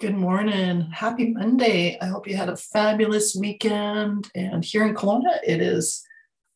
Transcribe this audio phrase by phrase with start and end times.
[0.00, 0.90] Good morning.
[0.92, 1.98] Happy Monday.
[2.00, 4.30] I hope you had a fabulous weekend.
[4.34, 6.02] And here in Kelowna, it is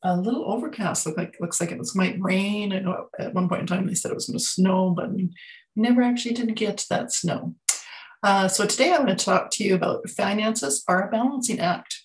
[0.02, 1.04] a little overcast.
[1.04, 2.72] Look like looks like it was might rain.
[2.72, 5.12] I know at one point in time they said it was going to snow, but
[5.12, 5.28] we
[5.76, 7.54] never actually did get that snow.
[8.22, 12.00] Uh, so today I'm going to talk to you about finances are a balancing act.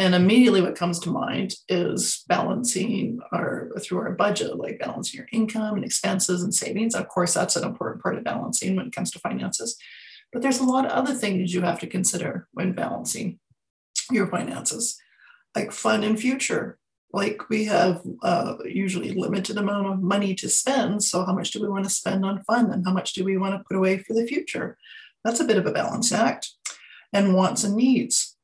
[0.00, 5.28] And immediately what comes to mind is balancing our through our budget, like balancing your
[5.32, 6.94] income and expenses and savings.
[6.94, 9.76] Of course, that's an important part of balancing when it comes to finances.
[10.38, 13.40] But there's a lot of other things you have to consider when balancing
[14.08, 14.96] your finances,
[15.56, 16.78] like fun and future.
[17.12, 21.02] Like we have uh, usually limited amount of money to spend.
[21.02, 23.36] So how much do we want to spend on fun and how much do we
[23.36, 24.78] want to put away for the future?
[25.24, 26.52] That's a bit of a balance act.
[27.12, 28.36] And wants and needs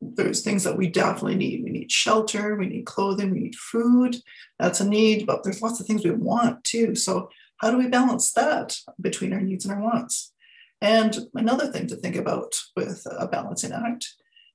[0.00, 1.64] there's things that we definitely need.
[1.64, 4.16] We need shelter, we need clothing, we need food.
[4.58, 6.94] That's a need, but there's lots of things we want too.
[6.94, 7.28] So,
[7.58, 10.32] how do we balance that between our needs and our wants?
[10.82, 14.12] And another thing to think about with a balancing act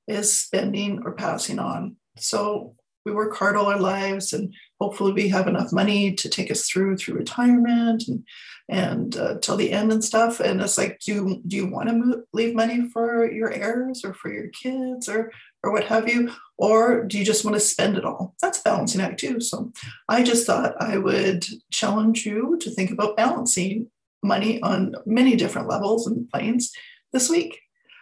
[0.07, 1.95] is spending or passing on.
[2.17, 2.75] So,
[3.07, 6.67] we work hard all our lives and hopefully we have enough money to take us
[6.67, 8.25] through through retirement and
[8.69, 10.41] and uh, till the end and stuff.
[10.41, 14.13] And it's like do you do you want to leave money for your heirs or
[14.13, 15.31] for your kids or
[15.63, 16.33] or what have you?
[16.57, 18.35] Or do you just want to spend it all?
[18.41, 19.39] That's a balancing act too.
[19.39, 19.71] So
[20.09, 23.89] i just thought i would challenge you to think about balancing
[24.23, 26.71] money on many different levels and planes
[27.13, 27.59] this week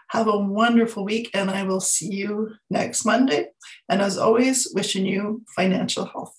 [0.10, 3.48] have a wonderful week, and I will see you next Monday.
[3.90, 6.36] And as always, wishing you financial health.